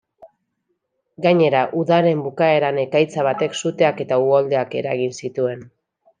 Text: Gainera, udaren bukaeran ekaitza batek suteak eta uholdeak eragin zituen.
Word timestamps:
Gainera, 1.25 1.59
udaren 1.81 2.23
bukaeran 2.29 2.81
ekaitza 2.85 3.27
batek 3.29 3.59
suteak 3.61 4.03
eta 4.07 4.19
uholdeak 4.25 4.77
eragin 4.83 5.17
zituen. 5.23 5.65